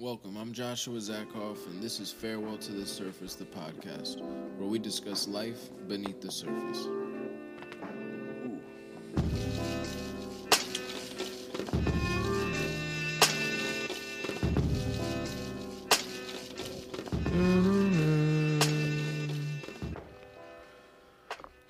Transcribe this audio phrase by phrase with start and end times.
[0.00, 4.22] Welcome, I'm Joshua Zakhoff, and this is Farewell to the Surface, the podcast,
[4.56, 6.86] where we discuss life beneath the surface.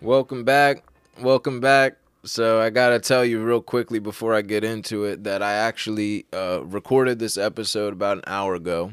[0.00, 0.84] Welcome back.
[1.20, 1.99] Welcome back.
[2.22, 6.26] So I gotta tell you real quickly before I get into it that I actually
[6.34, 8.92] uh, recorded this episode about an hour ago.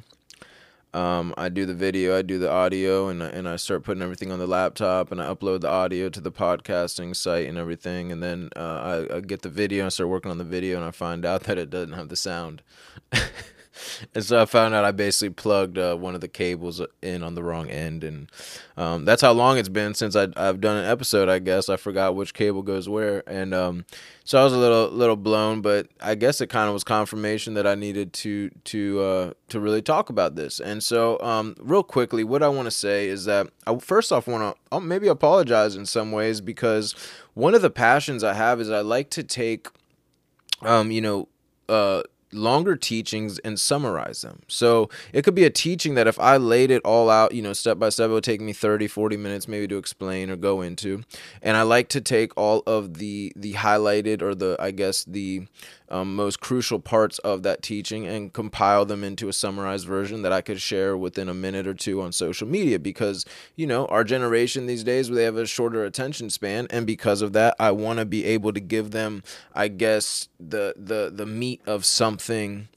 [0.93, 4.31] Um, I do the video, I do the audio, and and I start putting everything
[4.31, 8.23] on the laptop, and I upload the audio to the podcasting site and everything, and
[8.23, 10.91] then uh, I, I get the video and start working on the video, and I
[10.91, 12.61] find out that it doesn't have the sound.
[14.13, 17.35] and so I found out I basically plugged uh, one of the cables in on
[17.35, 18.31] the wrong end, and
[18.75, 21.29] um, that's how long it's been since I, have done an episode.
[21.29, 23.85] I guess I forgot which cable goes where, and um,
[24.23, 25.61] so I was a little little blown.
[25.61, 29.59] But I guess it kind of was confirmation that I needed to to uh, to
[29.59, 30.59] really talk about this.
[30.59, 34.27] And so, um, real quickly, what I want to say is that I first off
[34.27, 36.93] want to maybe apologize in some ways because
[37.33, 39.67] one of the passions I have is I like to take,
[40.61, 41.27] um, you know,
[41.69, 44.41] uh longer teachings and summarize them.
[44.47, 47.53] So it could be a teaching that if I laid it all out, you know,
[47.53, 50.61] step by step, it would take me 30, 40 minutes maybe to explain or go
[50.61, 51.03] into.
[51.41, 55.47] And I like to take all of the the highlighted or the I guess the
[55.89, 60.33] um, most crucial parts of that teaching and compile them into a summarized version that
[60.33, 64.03] I could share within a minute or two on social media because, you know, our
[64.03, 66.67] generation these days, they have a shorter attention span.
[66.69, 70.73] And because of that, I want to be able to give them, I guess, the,
[70.77, 72.67] the, the meat of something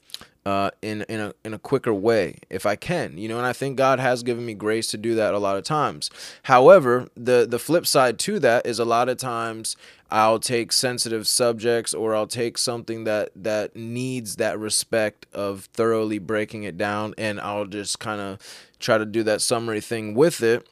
[0.45, 3.37] uh, in in a in a quicker way if I can, you know.
[3.37, 6.09] And I think God has given me grace to do that a lot of times.
[6.43, 9.75] However, the the flip side to that is a lot of times
[10.09, 16.17] I'll take sensitive subjects or I'll take something that that needs that respect of thoroughly
[16.17, 18.39] breaking it down, and I'll just kind of
[18.79, 20.67] try to do that summary thing with it,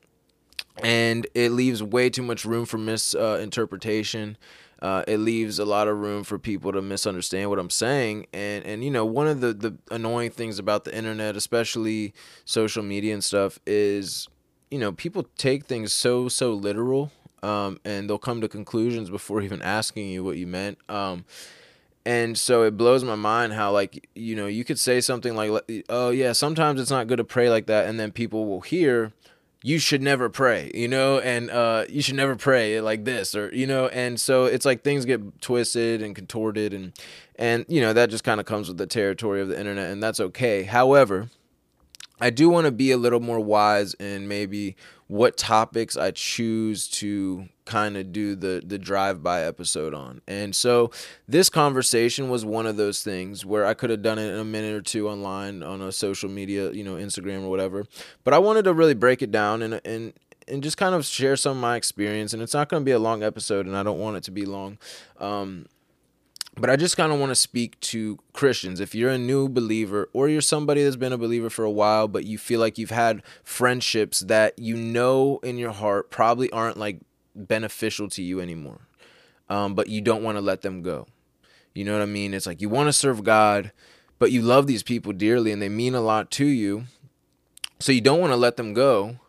[0.82, 4.32] and it leaves way too much room for misinterpretation.
[4.32, 4.44] Uh,
[4.82, 8.28] uh, it leaves a lot of room for people to misunderstand what I'm saying.
[8.34, 12.14] And and you know, one of the the annoying things about the internet, especially
[12.46, 14.28] social media and stuff, is
[14.72, 17.12] you know people take things so so literal,
[17.44, 20.78] um, and they'll come to conclusions before even asking you what you meant.
[20.88, 21.26] Um,
[22.06, 25.52] and so it blows my mind how like you know you could say something like
[25.90, 29.12] oh yeah sometimes it's not good to pray like that and then people will hear
[29.62, 33.54] you should never pray, you know, and uh, you should never pray like this, or
[33.54, 36.94] you know, and so it's like things get twisted and contorted, and
[37.36, 40.02] and you know that just kind of comes with the territory of the internet, and
[40.02, 40.64] that's okay.
[40.64, 41.30] However,
[42.22, 44.76] I do want to be a little more wise in maybe
[45.08, 50.22] what topics I choose to kind of do the the drive by episode on.
[50.28, 50.90] And so
[51.28, 54.44] this conversation was one of those things where I could have done it in a
[54.44, 57.86] minute or two online on a social media, you know, Instagram or whatever.
[58.24, 60.14] But I wanted to really break it down and and
[60.48, 62.34] and just kind of share some of my experience.
[62.34, 64.32] And it's not going to be a long episode, and I don't want it to
[64.32, 64.80] be long.
[65.20, 65.68] Um,
[66.58, 68.80] but I just kind of want to speak to Christians.
[68.80, 72.08] If you're a new believer or you're somebody that's been a believer for a while,
[72.08, 76.78] but you feel like you've had friendships that you know in your heart probably aren't
[76.78, 77.00] like
[77.36, 78.82] beneficial to you anymore,
[79.50, 81.08] um, but you don't want to let them go.
[81.74, 82.34] You know what I mean?
[82.34, 83.72] It's like you want to serve God,
[84.18, 86.86] but you love these people dearly and they mean a lot to you.
[87.80, 89.20] So you don't want to let them go,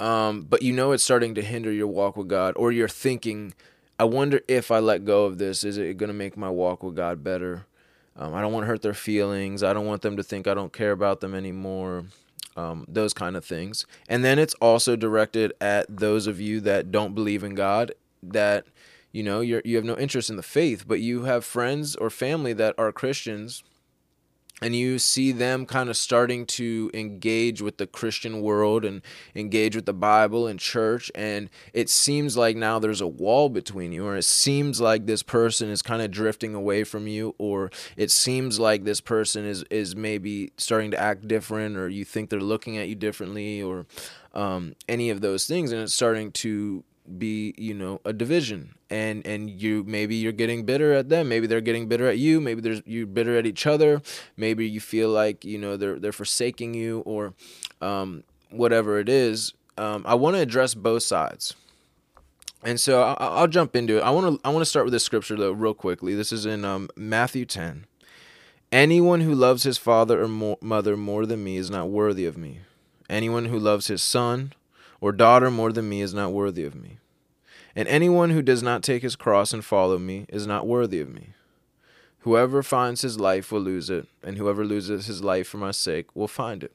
[0.00, 3.52] um, but you know it's starting to hinder your walk with God, or you're thinking,
[3.98, 6.82] I wonder if I let go of this, is it going to make my walk
[6.82, 7.66] with God better?
[8.18, 9.62] Um, I don't want to hurt their feelings.
[9.62, 12.06] I don't want them to think I don't care about them anymore.
[12.56, 13.84] Um, those kind of things.
[14.08, 18.66] And then it's also directed at those of you that don't believe in God, that
[19.12, 22.08] you know you you have no interest in the faith, but you have friends or
[22.08, 23.62] family that are Christians
[24.62, 29.02] and you see them kind of starting to engage with the Christian world and
[29.34, 31.12] engage with the Bible and church.
[31.14, 35.22] And it seems like now there's a wall between you, or it seems like this
[35.22, 39.62] person is kind of drifting away from you, or it seems like this person is,
[39.64, 43.84] is maybe starting to act different, or you think they're looking at you differently, or
[44.32, 45.70] um, any of those things.
[45.70, 46.82] And it's starting to
[47.18, 48.74] be you know a division.
[48.88, 51.28] And and you maybe you're getting bitter at them.
[51.28, 52.40] Maybe they're getting bitter at you.
[52.40, 54.02] Maybe there's you're bitter at each other.
[54.36, 57.34] Maybe you feel like you know they're they're forsaking you or
[57.80, 59.52] um, whatever it is.
[59.78, 61.54] Um, i want to address both sides.
[62.62, 64.00] And so I'll, I'll jump into it.
[64.00, 66.14] I want to i want to start with this scripture though real quickly.
[66.14, 67.86] This is in um, matthew 10
[68.72, 72.36] anyone who loves his father or mo- mother more than me is not worthy of
[72.36, 72.60] me.
[73.08, 74.52] Anyone who loves his son
[75.06, 76.98] or daughter more than me is not worthy of me.
[77.76, 81.08] And anyone who does not take his cross and follow me is not worthy of
[81.08, 81.28] me.
[82.20, 86.06] Whoever finds his life will lose it, and whoever loses his life for my sake
[86.16, 86.74] will find it.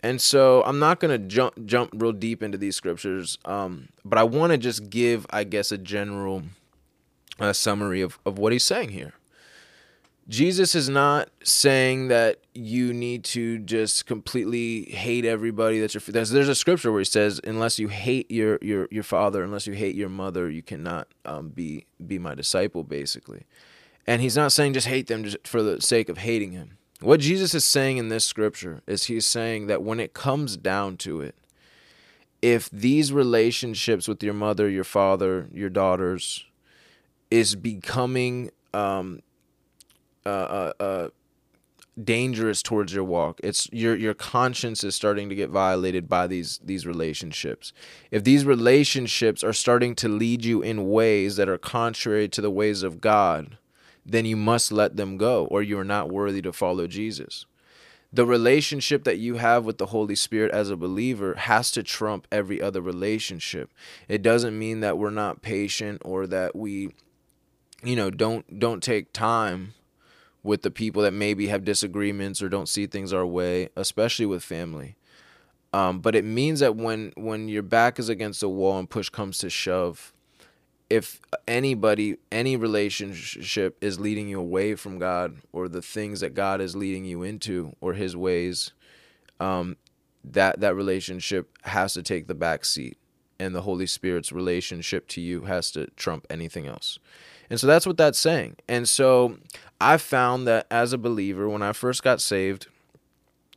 [0.00, 4.18] And so I'm not going to jump jump real deep into these scriptures, um, but
[4.18, 6.42] I want to just give, I guess, a general
[7.38, 9.12] uh, summary of, of what he's saying here.
[10.28, 16.30] Jesus is not saying that you need to just completely hate everybody that's your there's,
[16.30, 19.72] there's a scripture where he says unless you hate your your your father unless you
[19.72, 23.46] hate your mother you cannot um, be be my disciple basically.
[24.06, 26.76] And he's not saying just hate them just for the sake of hating him.
[27.00, 30.98] What Jesus is saying in this scripture is he's saying that when it comes down
[30.98, 31.36] to it
[32.42, 36.44] if these relationships with your mother your father your daughters
[37.30, 39.20] is becoming um,
[40.28, 41.08] uh, uh, uh,
[42.02, 43.40] dangerous towards your walk.
[43.42, 47.72] It's your your conscience is starting to get violated by these these relationships.
[48.10, 52.50] If these relationships are starting to lead you in ways that are contrary to the
[52.50, 53.58] ways of God,
[54.04, 57.46] then you must let them go or you are not worthy to follow Jesus.
[58.10, 62.26] The relationship that you have with the Holy Spirit as a believer has to trump
[62.32, 63.70] every other relationship.
[64.08, 66.94] It doesn't mean that we're not patient or that we
[67.82, 69.74] you know don't don't take time
[70.48, 74.42] with the people that maybe have disagreements or don't see things our way, especially with
[74.42, 74.96] family.
[75.74, 79.10] Um, but it means that when when your back is against the wall and push
[79.10, 80.14] comes to shove,
[80.88, 86.62] if anybody, any relationship is leading you away from God or the things that God
[86.62, 88.72] is leading you into or His ways,
[89.40, 89.76] um,
[90.24, 92.96] that that relationship has to take the back seat,
[93.38, 96.98] and the Holy Spirit's relationship to you has to trump anything else.
[97.50, 98.56] And so that's what that's saying.
[98.66, 99.38] And so
[99.80, 102.66] I found that as a believer, when I first got saved,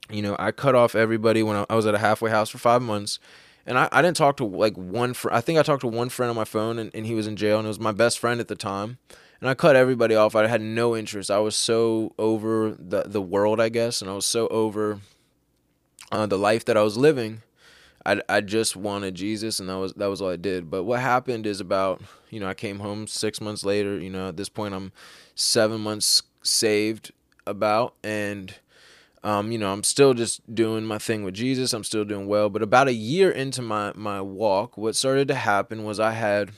[0.09, 2.81] you know, I cut off everybody when I was at a halfway house for five
[2.81, 3.19] months.
[3.65, 5.35] And I, I didn't talk to like one friend.
[5.35, 7.35] I think I talked to one friend on my phone and, and he was in
[7.35, 8.97] jail and it was my best friend at the time.
[9.39, 10.35] And I cut everybody off.
[10.35, 11.31] I had no interest.
[11.31, 14.01] I was so over the, the world, I guess.
[14.01, 14.99] And I was so over
[16.11, 17.41] uh, the life that I was living
[18.05, 20.69] I, I just wanted Jesus and that was that was all I did.
[20.69, 23.99] But what happened is about you know I came home six months later.
[23.99, 24.91] You know at this point I'm
[25.35, 27.11] seven months saved
[27.45, 28.53] about and
[29.23, 31.73] um, you know I'm still just doing my thing with Jesus.
[31.73, 32.49] I'm still doing well.
[32.49, 36.51] But about a year into my my walk, what started to happen was I had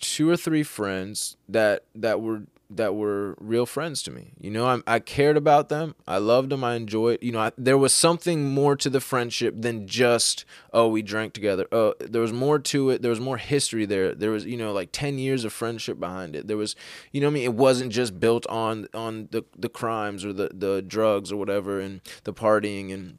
[0.00, 2.42] two or three friends that that were
[2.76, 4.32] that were real friends to me.
[4.40, 5.94] You know, I, I cared about them.
[6.06, 6.64] I loved them.
[6.64, 7.18] I enjoyed.
[7.22, 11.32] You know, I, there was something more to the friendship than just oh we drank
[11.32, 11.66] together.
[11.72, 13.02] Oh, there was more to it.
[13.02, 14.14] There was more history there.
[14.14, 16.48] There was you know like ten years of friendship behind it.
[16.48, 16.76] There was
[17.12, 20.50] you know I mean it wasn't just built on on the the crimes or the
[20.52, 23.18] the drugs or whatever and the partying and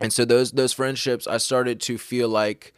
[0.00, 2.74] and so those those friendships I started to feel like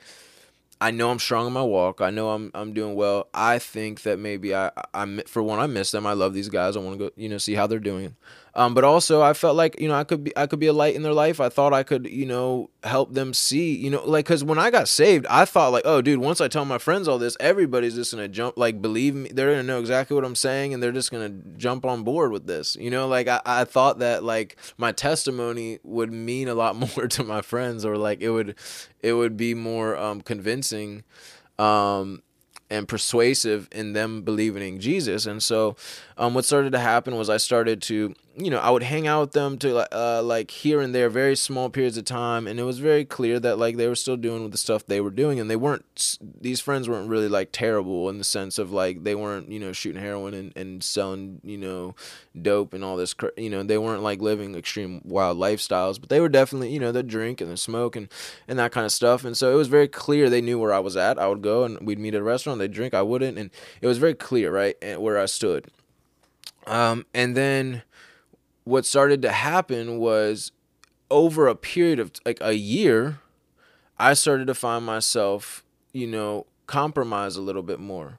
[0.80, 2.00] I know I'm strong in my walk.
[2.00, 3.28] I know I'm I'm doing well.
[3.34, 6.06] I think that maybe I I for one I miss them.
[6.06, 6.76] I love these guys.
[6.76, 8.16] I want to go you know see how they're doing.
[8.58, 10.72] Um, but also I felt like you know I could be I could be a
[10.72, 11.40] light in their life.
[11.40, 14.72] I thought I could you know help them see you know like because when I
[14.72, 17.94] got saved I thought like oh dude once I tell my friends all this everybody's
[17.94, 20.90] just gonna jump like believe me they're gonna know exactly what I'm saying and they're
[20.90, 24.56] just gonna jump on board with this you know like I, I thought that like
[24.76, 28.56] my testimony would mean a lot more to my friends or like it would
[29.02, 31.04] it would be more um, convincing
[31.60, 32.22] um,
[32.70, 35.26] and persuasive in them believing in Jesus.
[35.26, 35.76] And so,
[36.16, 39.20] um, what started to happen was I started to you know, I would hang out
[39.20, 42.62] with them to uh, like here and there, very small periods of time, and it
[42.62, 45.50] was very clear that like they were still doing the stuff they were doing, and
[45.50, 46.18] they weren't.
[46.40, 49.72] These friends weren't really like terrible in the sense of like they weren't you know
[49.72, 51.96] shooting heroin and, and selling you know
[52.40, 53.14] dope and all this.
[53.36, 56.92] You know, they weren't like living extreme wild lifestyles, but they were definitely you know
[56.92, 58.08] the drink and the smoke and
[58.46, 59.24] and that kind of stuff.
[59.24, 61.18] And so it was very clear they knew where I was at.
[61.18, 62.57] I would go and we'd meet at a restaurant.
[62.58, 63.50] They'd drink, I wouldn't, and
[63.80, 65.68] it was very clear right and where I stood.
[66.66, 67.82] Um, and then
[68.64, 70.52] what started to happen was
[71.10, 73.20] over a period of like a year,
[73.98, 78.18] I started to find myself, you know, compromise a little bit more.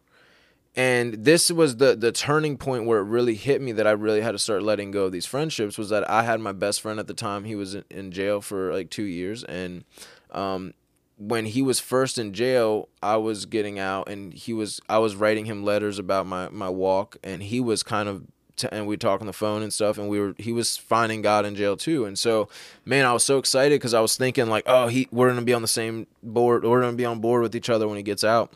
[0.76, 4.22] And this was the the turning point where it really hit me that I really
[4.22, 7.00] had to start letting go of these friendships was that I had my best friend
[7.00, 7.44] at the time.
[7.44, 9.84] He was in jail for like 2 years and
[10.32, 10.74] um
[11.20, 15.16] when he was first in jail, I was getting out and he was I was
[15.16, 18.24] writing him letters about my my walk and he was kind of
[18.72, 21.46] and we talk on the phone and stuff and we were he was finding god
[21.46, 22.06] in jail too.
[22.06, 22.48] And so
[22.86, 25.54] man i was so excited because i was thinking like oh he we're gonna be
[25.54, 28.24] on the same board we're gonna be on board with each other when he gets
[28.24, 28.54] out.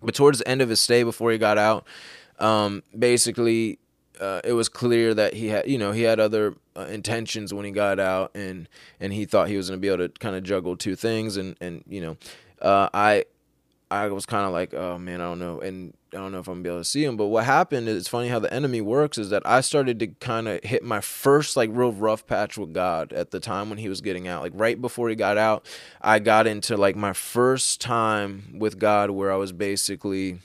[0.00, 1.86] But towards the end of his stay before he got out
[2.38, 3.79] um, basically
[4.20, 7.64] uh, it was clear that he had you know he had other uh, intentions when
[7.64, 8.68] he got out and
[9.00, 11.36] and he thought he was going to be able to kind of juggle two things
[11.36, 12.16] and and you know
[12.62, 13.24] uh, I
[13.90, 16.46] I was kind of like, oh man, I don't know, and I don't know if
[16.46, 17.16] I'm gonna be able to see him.
[17.16, 19.18] But what happened is, it's funny how the enemy works.
[19.18, 22.72] Is that I started to kind of hit my first like real rough patch with
[22.72, 24.42] God at the time when he was getting out.
[24.42, 25.66] Like right before he got out,
[26.00, 30.38] I got into like my first time with God where I was basically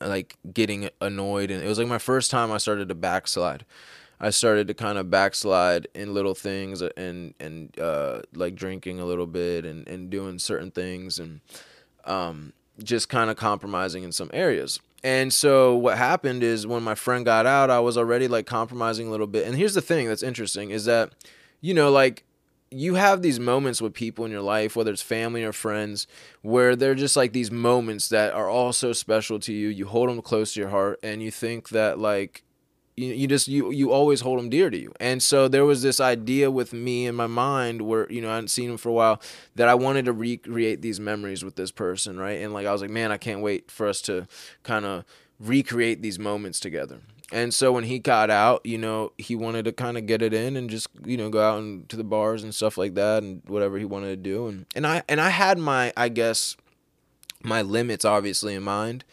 [0.00, 3.64] like getting annoyed, and it was like my first time I started to backslide.
[4.18, 9.04] I started to kind of backslide in little things and and uh, like drinking a
[9.04, 11.40] little bit and and doing certain things and
[12.04, 14.80] um, just kind of compromising in some areas.
[15.04, 19.08] And so what happened is when my friend got out, I was already like compromising
[19.08, 19.46] a little bit.
[19.46, 21.12] And here's the thing that's interesting is that
[21.60, 22.24] you know like
[22.76, 26.06] you have these moments with people in your life, whether it's family or friends,
[26.42, 29.68] where they're just like these moments that are all so special to you.
[29.68, 32.42] You hold them close to your heart, and you think that like
[32.96, 34.92] you, you just you you always hold them dear to you.
[35.00, 38.34] And so there was this idea with me in my mind where you know i
[38.34, 39.20] hadn't seen him for a while
[39.54, 42.40] that i wanted to recreate these memories with this person right?
[42.40, 44.26] And like i was like man i can't wait for us to
[44.62, 45.04] kind of
[45.38, 47.00] recreate these moments together
[47.32, 50.32] and so when he got out you know he wanted to kind of get it
[50.32, 53.22] in and just you know go out and to the bars and stuff like that
[53.22, 54.46] and whatever he wanted to do.
[54.46, 56.56] And and i and i had my i guess
[57.42, 59.04] my limits obviously in mind.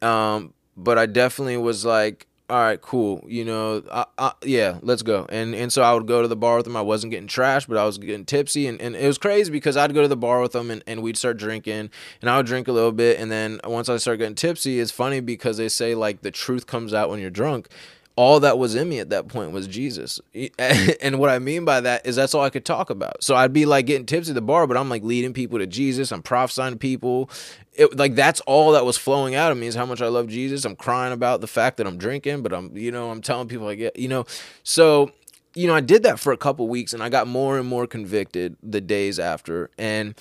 [0.00, 3.24] Um but i definitely was like all right, cool.
[3.28, 5.24] You know, I, I, yeah, let's go.
[5.28, 6.76] And and so I would go to the bar with them.
[6.76, 8.66] I wasn't getting trashed, but I was getting tipsy.
[8.66, 11.00] And, and it was crazy because I'd go to the bar with them, and, and
[11.00, 11.90] we'd start drinking
[12.20, 13.20] and I would drink a little bit.
[13.20, 16.66] And then once I start getting tipsy, it's funny because they say like the truth
[16.66, 17.68] comes out when you're drunk
[18.16, 20.20] all that was in me at that point was Jesus.
[21.02, 23.22] And what I mean by that is that's all I could talk about.
[23.24, 25.66] So I'd be like getting tipsy at the bar, but I'm like leading people to
[25.66, 26.12] Jesus.
[26.12, 27.30] I'm prophesying to people.
[27.72, 30.28] It, like that's all that was flowing out of me is how much I love
[30.28, 30.64] Jesus.
[30.64, 33.66] I'm crying about the fact that I'm drinking, but I'm, you know, I'm telling people
[33.66, 34.26] like, you know,
[34.62, 35.10] so,
[35.54, 37.86] you know, I did that for a couple weeks and I got more and more
[37.86, 39.70] convicted the days after.
[39.78, 40.14] And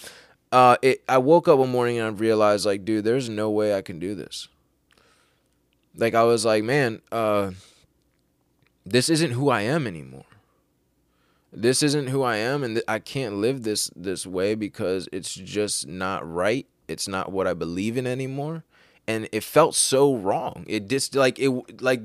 [0.51, 3.75] uh, it, I woke up one morning and I realized like, dude, there's no way
[3.75, 4.47] I can do this.
[5.95, 7.51] Like I was like, man, uh,
[8.91, 10.25] this isn't who I am anymore.
[11.51, 15.33] This isn't who I am and th- I can't live this this way because it's
[15.33, 16.67] just not right.
[16.87, 18.63] It's not what I believe in anymore.
[19.07, 20.65] And it felt so wrong.
[20.67, 22.01] It just like it like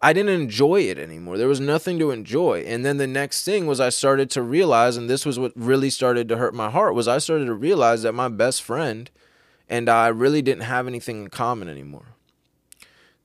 [0.00, 1.36] I didn't enjoy it anymore.
[1.36, 2.60] There was nothing to enjoy.
[2.60, 5.90] And then the next thing was I started to realize and this was what really
[5.90, 9.10] started to hurt my heart was I started to realize that my best friend
[9.68, 12.16] and I really didn't have anything in common anymore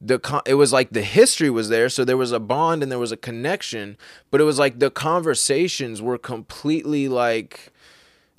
[0.02, 2.92] the con- it was like the history was there so there was a bond and
[2.92, 3.98] there was a connection
[4.30, 7.72] but it was like the conversations were completely like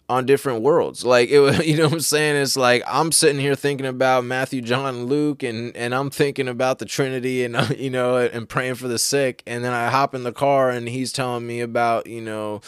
[0.08, 1.04] on different worlds.
[1.04, 2.36] Like it was you know what i'm saying?
[2.36, 6.78] It's like i'm sitting here thinking about matthew john luke and and i'm thinking about
[6.78, 10.22] the trinity and you know and praying for the sick and then i hop in
[10.22, 12.60] the car and he's telling me about you know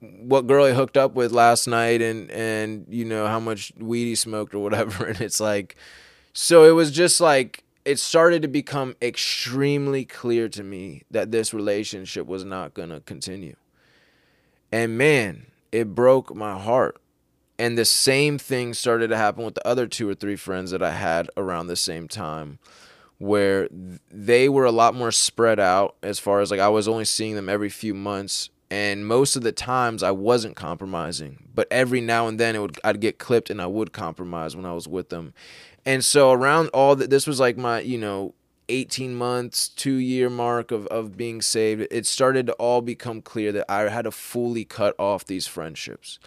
[0.00, 4.04] what girl he hooked up with last night and and you know how much weed
[4.04, 5.04] he smoked or whatever.
[5.14, 5.76] And it's like
[6.34, 11.54] so it was just like it started to become extremely clear to me that this
[11.54, 13.56] relationship was not going to continue.
[14.72, 17.00] And man, it broke my heart.
[17.58, 20.82] And the same thing started to happen with the other two or three friends that
[20.82, 22.58] I had around the same time,
[23.18, 23.68] where
[24.10, 27.36] they were a lot more spread out as far as like I was only seeing
[27.36, 28.50] them every few months.
[28.74, 32.80] And most of the times I wasn't compromising, but every now and then it would
[32.82, 35.32] I'd get clipped and I would compromise when I was with them.
[35.86, 38.34] And so around all that, this was like my, you know,
[38.68, 43.52] 18 months, two year mark of, of being saved, it started to all become clear
[43.52, 46.18] that I had to fully cut off these friendships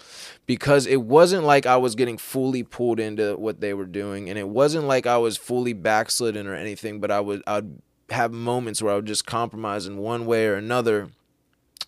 [0.45, 4.29] because it wasn't like I was getting fully pulled into what they were doing.
[4.29, 8.31] And it wasn't like I was fully backslidden or anything, but I would, I'd have
[8.31, 11.09] moments where I would just compromise in one way or another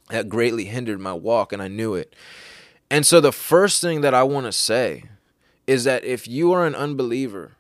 [0.10, 1.54] that greatly hindered my walk.
[1.54, 2.16] And I knew it.
[2.92, 5.04] And so the first thing that I want to say
[5.68, 7.52] is that if you are an unbeliever,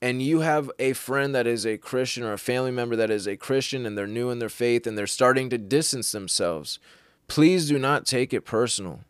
[0.00, 3.26] and you have a friend that is a Christian or a family member that is
[3.26, 6.78] a Christian and they're new in their faith and they're starting to distance themselves,
[7.26, 9.00] please do not take it personal.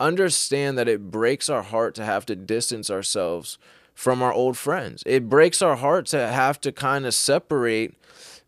[0.00, 3.56] Understand that it breaks our heart to have to distance ourselves
[3.94, 5.02] from our old friends.
[5.06, 7.94] It breaks our heart to have to kind of separate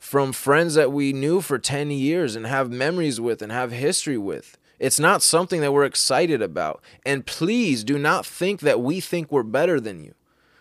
[0.05, 4.19] from friends that we knew for 10 years and have memories with and have history
[4.19, 4.59] with.
[4.79, 6.83] It's not something that we're excited about.
[7.07, 10.15] And please do not think that we think we're better than you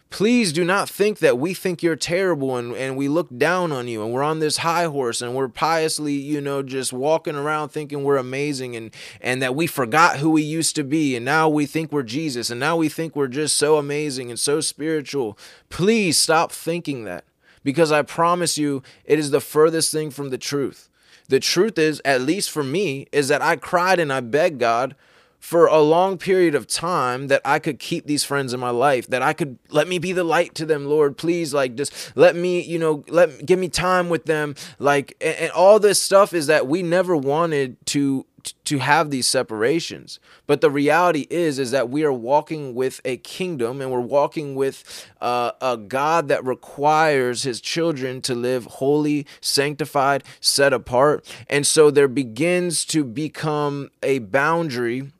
[0.10, 3.88] please do not think that we think you're terrible and, and we look down on
[3.88, 7.70] you and we're on this high horse and we're piously you know just walking around
[7.70, 11.50] thinking we're amazing and and that we forgot who we used to be and now
[11.50, 15.36] we think we're jesus and now we think we're just so amazing and so spiritual
[15.70, 17.26] please stop thinking that
[17.64, 20.90] because i promise you it is the furthest thing from the truth
[21.30, 24.96] the truth is at least for me is that i cried and i begged god
[25.44, 29.08] for a long period of time that I could keep these friends in my life,
[29.08, 31.18] that I could let me be the light to them, Lord.
[31.18, 34.56] Please, like, just let me, you know, let give me time with them.
[34.80, 38.26] Like, and, and all this stuff is that we never wanted to
[38.66, 40.20] to have these separations.
[40.48, 44.56] But the reality is is that we are walking with a kingdom and we're walking
[44.56, 51.26] with uh, a god that requires his children to live holy sanctified set apart.
[51.50, 55.12] And so there begins to become a boundary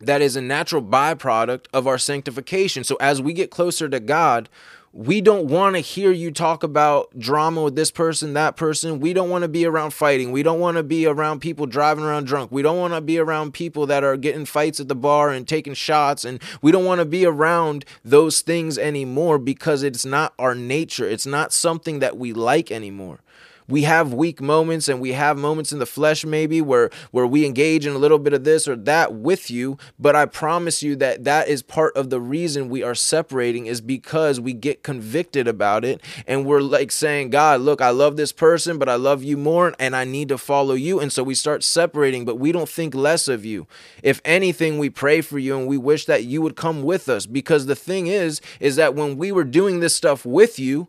[0.00, 2.84] that is a natural byproduct of our sanctification.
[2.84, 4.48] So as we get closer to god
[4.96, 8.98] we don't want to hear you talk about drama with this person, that person.
[8.98, 10.32] We don't want to be around fighting.
[10.32, 12.50] We don't want to be around people driving around drunk.
[12.50, 15.46] We don't want to be around people that are getting fights at the bar and
[15.46, 16.24] taking shots.
[16.24, 21.06] And we don't want to be around those things anymore because it's not our nature.
[21.06, 23.20] It's not something that we like anymore
[23.68, 27.44] we have weak moments and we have moments in the flesh maybe where where we
[27.44, 30.96] engage in a little bit of this or that with you but i promise you
[30.96, 35.46] that that is part of the reason we are separating is because we get convicted
[35.46, 39.22] about it and we're like saying god look i love this person but i love
[39.22, 41.00] you more and i need to follow you.
[41.00, 43.66] And so we start separating but we don't think less of you.
[44.02, 47.26] If anything we pray for you and we wish that you would come with us
[47.26, 50.88] because the thing is is that when we were doing this stuff with you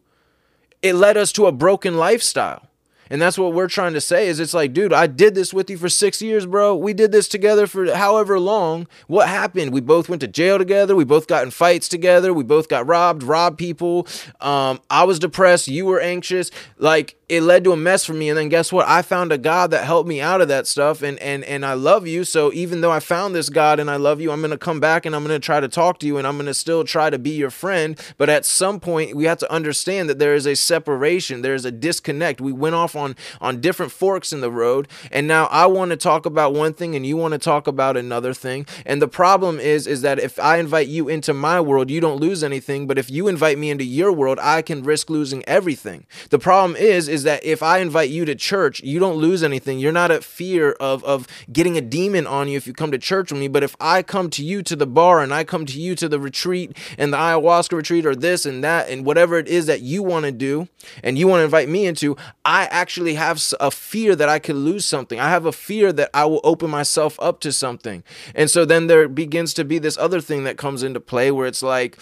[0.81, 2.66] it led us to a broken lifestyle
[3.10, 5.70] and that's what we're trying to say is it's like, dude, I did this with
[5.70, 6.76] you for 6 years, bro.
[6.76, 8.88] We did this together for however long.
[9.08, 9.74] What happened?
[9.74, 10.96] We both went to jail together.
[10.96, 12.34] We both got in fights together.
[12.34, 14.08] We both got robbed, robbed people.
[14.42, 16.52] Um, I was depressed, you were anxious.
[16.78, 19.38] Like it led to a mess for me and then guess what i found a
[19.38, 22.54] god that helped me out of that stuff and and and i love you so
[22.54, 25.14] even though i found this god and i love you i'm to come back and
[25.16, 27.50] i'm to try to talk to you and i'm to still try to be your
[27.50, 31.66] friend but at some point we have to understand that there is a separation there's
[31.66, 35.66] a disconnect we went off on on different forks in the road and now i
[35.66, 39.01] want to talk about one thing and you want to talk about another thing and
[39.01, 42.44] the problem is is that if i invite you into my world you don't lose
[42.44, 46.39] anything but if you invite me into your world i can risk losing everything the
[46.39, 49.80] problem is is that if I invite you to church, you don't lose anything.
[49.80, 52.98] You're not at fear of of getting a demon on you if you come to
[52.98, 53.48] church with me.
[53.48, 56.10] But if I come to you to the bar and I come to you to
[56.10, 59.82] the retreat and the ayahuasca retreat or this and that and whatever it is that
[59.82, 60.67] you want to do
[61.04, 64.56] and you want to invite me into, I actually have a fear that I could
[64.56, 65.19] lose something.
[65.19, 68.04] I have a fear that I will open myself up to something.
[68.34, 71.47] And so then there begins to be this other thing that comes into play where
[71.47, 71.97] it's like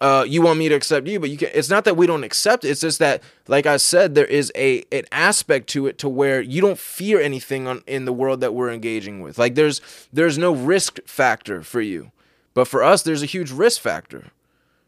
[0.00, 1.50] uh, you want me to accept you, but you can.
[1.54, 2.68] It's not that we don't accept it.
[2.68, 6.40] It's just that, like I said, there is a an aspect to it to where
[6.40, 9.38] you don't fear anything on in the world that we're engaging with.
[9.38, 9.80] Like there's
[10.12, 12.10] there's no risk factor for you,
[12.54, 14.26] but for us, there's a huge risk factor.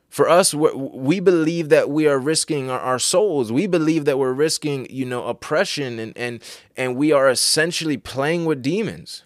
[0.08, 3.52] For us, we believe that we are risking our, our souls.
[3.52, 6.42] We believe that we're risking, you know, oppression, and and
[6.76, 9.24] and we are essentially playing with demons.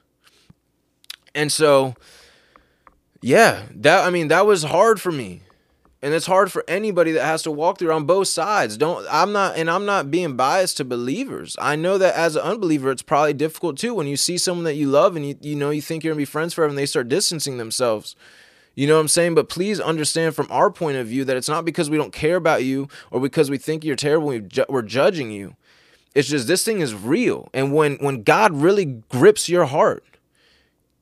[1.35, 1.95] And so,
[3.21, 5.43] yeah, that I mean, that was hard for me
[6.03, 9.33] and it's hard for anybody that has to walk through on both sides don't i'm
[9.33, 13.03] not and i'm not being biased to believers i know that as an unbeliever it's
[13.03, 15.83] probably difficult too when you see someone that you love and you, you know you
[15.83, 18.17] think you're gonna be friends forever and they start distancing themselves
[18.75, 19.35] you know what i'm saying?
[19.35, 22.37] But please understand from our point of view that it's not because we don't care
[22.37, 25.57] about you or because we think you're terrible we're judging you.
[26.15, 27.49] It's just this thing is real.
[27.53, 30.05] And when when god really grips your heart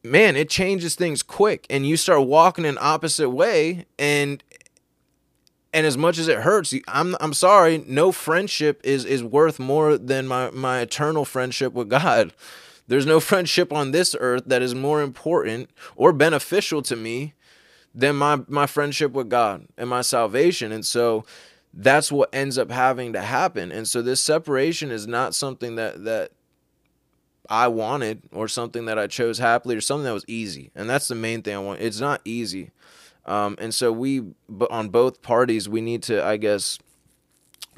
[0.02, 1.66] man it changes things quick.
[1.70, 4.42] And you start walking an opposite way and
[5.72, 9.98] and as much as it hurts i'm i'm sorry no friendship is is worth more
[9.98, 12.32] than my my eternal friendship with god.
[12.86, 17.34] There's no friendship on this earth that is more important or beneficial to me
[17.94, 21.24] than my my friendship with god and my salvation and so
[21.74, 26.04] that's what ends up having to happen and so this separation is not something that
[26.04, 26.30] that
[27.48, 30.70] I wanted or something that I chose happily or something that was easy.
[30.74, 31.80] And that's the main thing I want.
[31.80, 32.72] It's not easy.
[33.24, 36.78] Um, and so we, but on both parties, we need to, I guess,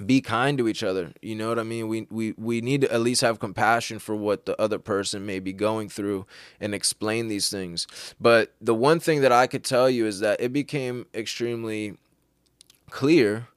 [0.04, 1.12] be kind to each other.
[1.22, 1.88] You know what I mean?
[1.88, 5.38] We we we need to at least have compassion for what the other person may
[5.38, 6.26] be going through
[6.60, 7.86] and explain these things.
[8.20, 11.96] But the one thing that I could tell you is that it became extremely
[12.90, 13.48] clear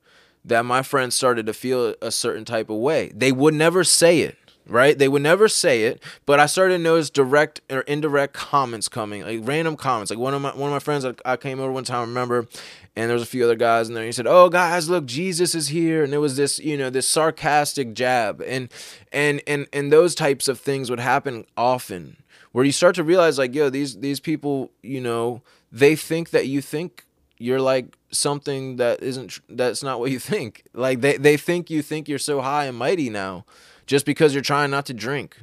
[0.46, 3.12] that my friends started to feel a certain type of way.
[3.16, 4.98] They would never say it right?
[4.98, 9.24] They would never say it, but I started to notice direct or indirect comments coming,
[9.24, 10.10] like random comments.
[10.10, 12.48] Like one of my one of my friends, I came over one time, I remember,
[12.96, 14.04] and there was a few other guys in there.
[14.04, 16.90] And He said, "Oh, guys, look, Jesus is here," and it was this, you know,
[16.90, 18.72] this sarcastic jab, and
[19.12, 22.18] and and and those types of things would happen often,
[22.52, 26.48] where you start to realize, like, yo, these these people, you know, they think that
[26.48, 27.06] you think
[27.40, 30.64] you're like something that isn't that's not what you think.
[30.74, 33.46] Like they they think you think you're so high and mighty now
[33.88, 35.38] just because you're trying not to drink.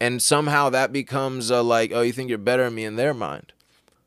[0.00, 3.14] and somehow that becomes a like, oh, you think you're better than me in their
[3.14, 3.52] mind.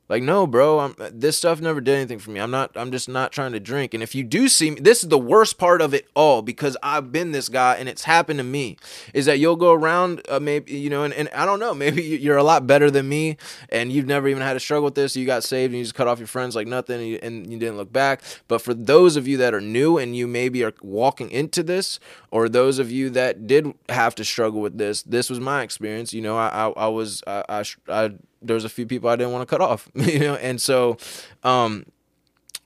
[0.08, 2.40] Like, no, bro, I'm, this stuff never did anything for me.
[2.40, 3.94] I'm not, I'm just not trying to drink.
[3.96, 6.78] And if you do see me, this is the worst part of it all because
[6.84, 8.78] I've been this guy and it's happened to me
[9.16, 12.04] is that you'll go around, uh, maybe, you know, and, and I don't know, maybe
[12.04, 13.38] you're a lot better than me
[13.70, 15.16] and you've never even had to struggle with this.
[15.16, 17.52] You got saved and you just cut off your friends like nothing and you, and
[17.52, 18.22] you didn't look back.
[18.48, 22.00] But for those of you that are new and you maybe are walking into this,
[22.30, 26.14] or those of you that did have to struggle with this, this was my experience.
[26.14, 28.12] You know, I, I, I was, I, I, I
[28.46, 30.98] there was a few people I didn't want to cut off, you know, and so
[31.44, 31.86] um,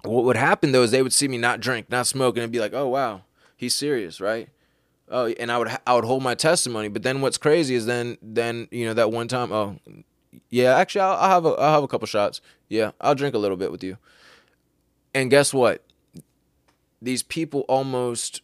[0.03, 2.59] what would happen though is they would see me not drink, not smoke, and be
[2.59, 3.21] like, "Oh wow,
[3.55, 4.49] he's serious, right?"
[5.09, 8.17] Oh, and I would I would hold my testimony, but then what's crazy is then
[8.21, 9.77] then you know that one time, oh
[10.49, 13.39] yeah, actually I'll, I'll have a I'll have a couple shots, yeah, I'll drink a
[13.39, 13.97] little bit with you,
[15.13, 15.83] and guess what?
[17.01, 18.41] These people almost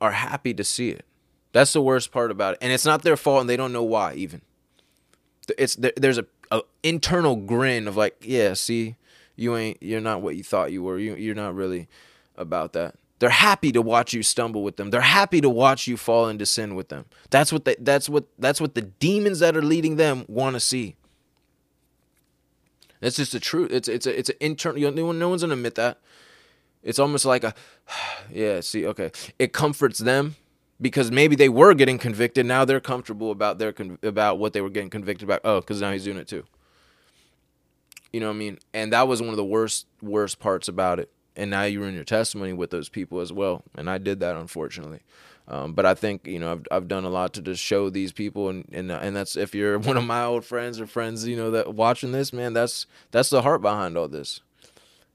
[0.00, 1.04] are happy to see it.
[1.52, 3.82] That's the worst part about it, and it's not their fault, and they don't know
[3.82, 4.42] why even.
[5.56, 8.96] It's there's a a internal grin of like, yeah, see,
[9.36, 10.98] you ain't you're not what you thought you were.
[10.98, 11.88] You you're not really
[12.36, 12.94] about that.
[13.18, 14.90] They're happy to watch you stumble with them.
[14.90, 17.06] They're happy to watch you fall into sin with them.
[17.30, 20.60] That's what they, that's what that's what the demons that are leading them want to
[20.60, 20.96] see.
[23.00, 23.70] That's just the truth.
[23.72, 24.80] It's it's a, it's an internal.
[24.80, 25.98] You know, no one's gonna admit that.
[26.82, 27.54] It's almost like a,
[28.32, 28.60] yeah.
[28.60, 30.36] See, okay, it comforts them
[30.80, 32.46] because maybe they were getting convicted.
[32.46, 35.40] Now they're comfortable about their about what they were getting convicted about.
[35.44, 36.44] Oh, because now he's doing it too.
[38.12, 38.58] You know what I mean?
[38.72, 41.10] And that was one of the worst worst parts about it.
[41.34, 43.62] And now you're in your testimony with those people as well.
[43.76, 45.00] And I did that unfortunately.
[45.48, 48.12] Um, but I think you know I've I've done a lot to just show these
[48.12, 51.36] people and and and that's if you're one of my old friends or friends you
[51.36, 54.40] know that watching this man that's that's the heart behind all this.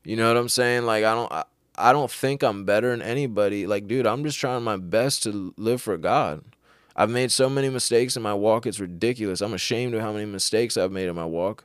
[0.03, 0.83] You know what I'm saying?
[0.85, 1.31] Like I don't
[1.77, 3.65] I don't think I'm better than anybody.
[3.65, 6.43] Like, dude, I'm just trying my best to live for God.
[6.95, 9.41] I've made so many mistakes in my walk, it's ridiculous.
[9.41, 11.63] I'm ashamed of how many mistakes I've made in my walk.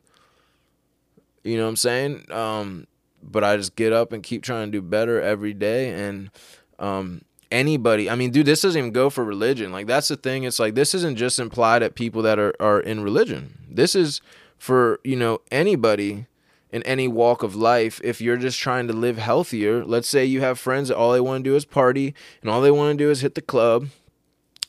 [1.42, 2.30] You know what I'm saying?
[2.30, 2.86] Um,
[3.22, 5.90] but I just get up and keep trying to do better every day.
[5.90, 6.30] And
[6.78, 9.72] um, anybody, I mean, dude, this doesn't even go for religion.
[9.72, 10.44] Like, that's the thing.
[10.44, 13.58] It's like, this isn't just implied at people that are, are in religion.
[13.68, 14.20] This is
[14.58, 16.26] for, you know, anybody
[16.72, 20.40] in any walk of life if you're just trying to live healthier let's say you
[20.40, 23.04] have friends that all they want to do is party and all they want to
[23.04, 23.88] do is hit the club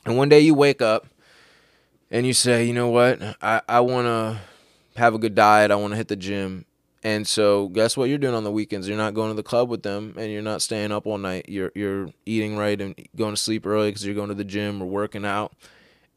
[0.05, 1.07] and one day you wake up
[2.09, 3.21] and you say you know what?
[3.41, 4.39] I, I want to
[4.95, 6.65] have a good diet i want to hit the gym.
[7.03, 8.87] And so guess what you're doing on the weekends?
[8.87, 11.45] You're not going to the club with them and you're not staying up all night.
[11.47, 14.81] You're you're eating right and going to sleep early because you're going to the gym
[14.81, 15.53] or working out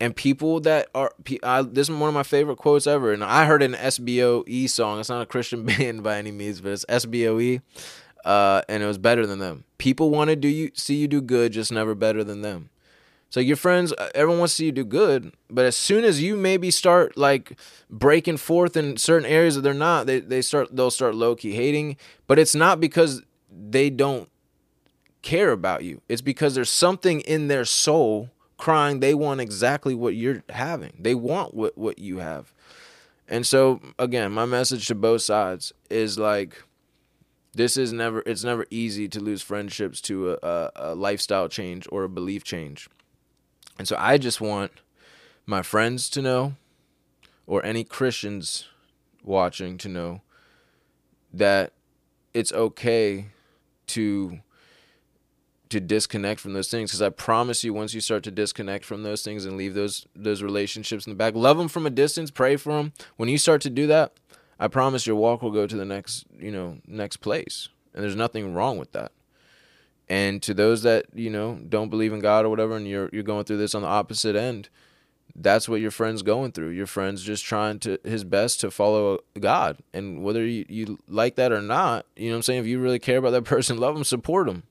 [0.01, 3.45] and people that are I, this is one of my favorite quotes ever and i
[3.45, 4.99] heard an sboe song.
[4.99, 7.61] It's not a christian band by any means but it's sboe
[8.25, 9.65] uh, and it was better than them.
[9.79, 12.69] People want to do you see you do good just never better than them.
[13.31, 16.23] So your friends uh, everyone wants to see you do good but as soon as
[16.23, 17.59] you maybe start like
[17.89, 21.97] breaking forth in certain areas that they're not they, they start they'll start low-key hating
[22.27, 24.29] but it's not because they don't
[25.23, 26.01] care about you.
[26.09, 28.31] It's because there's something in their soul
[28.61, 30.93] crying they want exactly what you're having.
[30.99, 32.53] They want what, what you have.
[33.29, 36.63] And so again my message to both sides is like
[37.53, 41.87] this is never it's never easy to lose friendships to a, a, a lifestyle change
[41.91, 42.89] or a belief change.
[43.79, 44.73] And so i just want
[45.47, 46.55] my friends to know
[47.47, 48.69] or any christians
[49.25, 50.21] watching to know
[51.33, 51.73] that
[52.35, 53.27] it's okay
[53.87, 54.41] to
[55.71, 59.03] to disconnect from those things because I promise you once you start to disconnect from
[59.03, 62.31] those things and leave those those relationships in the back love them from a distance
[62.31, 64.13] pray for them when you start to do that
[64.59, 68.17] I promise your walk will go to the next you know next place and there's
[68.17, 69.13] nothing wrong with that.
[70.09, 73.23] And to those that you know don't believe in God or whatever and you're you're
[73.23, 74.69] going through this on the opposite end
[75.37, 76.71] that's what your friend's going through.
[76.71, 79.79] Your friend's just trying to his best to follow uh, God.
[79.95, 82.61] And whether you, you like that or not you know what I'm saying?
[82.61, 84.65] If you really care about that person love them support them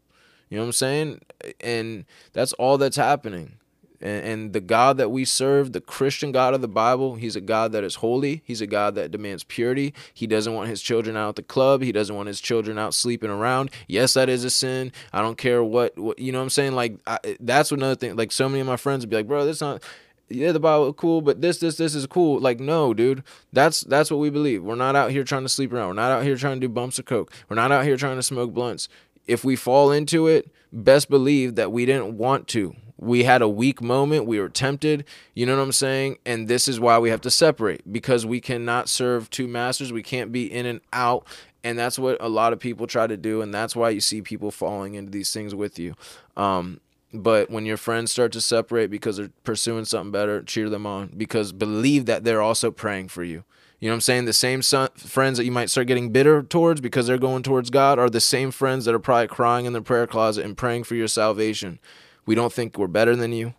[0.49, 1.21] you know what I'm saying?
[1.61, 3.57] And that's all that's happening.
[4.01, 7.41] And, and, the God that we serve, the Christian God of the Bible, He's a
[7.41, 8.41] God that is holy.
[8.45, 9.93] He's a God that demands purity.
[10.13, 11.81] He doesn't want His children out at the club.
[11.81, 13.71] He doesn't want His children out sleeping around.
[13.87, 14.93] Yes, that is a sin.
[15.11, 16.75] I don't care what, what you know what I'm saying?
[16.75, 18.15] Like, I, that's another thing.
[18.15, 19.83] Like, so many of my friends would be like, bro, that's not
[20.29, 22.39] yeah, the Bible cool, but this, this, this is cool.
[22.39, 24.63] Like, no, dude, that's that's what we believe.
[24.63, 25.87] We're not out here trying to sleep around.
[25.87, 27.33] We're not out here trying to do bumps of coke.
[27.49, 28.87] We're not out here trying to smoke blunts
[29.29, 32.75] if we fall into it, best believe that we didn't want to.
[32.97, 34.25] We had a weak moment.
[34.25, 35.05] We were tempted.
[35.33, 36.17] You know what I'm saying?
[36.25, 39.93] And this is why we have to separate because we cannot serve two masters.
[39.93, 41.25] We can't be in and out.
[41.63, 43.41] And that's what a lot of people try to do.
[43.41, 45.95] And that's why you see people falling into these things with you.
[46.35, 46.81] Um,
[47.13, 51.13] But when your friends start to separate because they're pursuing something better, cheer them on
[51.17, 53.43] because believe that they're also praying for you.
[53.79, 54.25] You know what I'm saying?
[54.25, 57.69] The same son, friends that you might start getting bitter towards because they're going towards
[57.69, 60.83] God are the same friends that are probably crying in their prayer closet and praying
[60.83, 61.79] for your salvation.
[62.25, 63.53] We don't think we're better than you.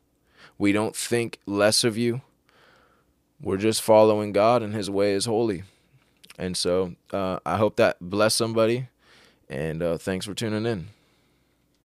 [0.59, 2.21] We don't think less of you.
[3.41, 5.63] We're just following God and His way is holy.
[6.39, 8.89] And so uh, I hope that bless somebody.
[9.49, 10.89] And uh, thanks for tuning in.